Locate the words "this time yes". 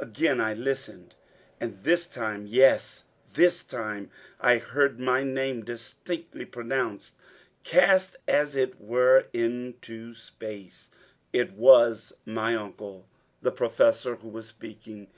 1.76-3.04